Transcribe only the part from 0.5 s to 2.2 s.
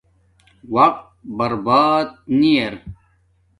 وقت برباد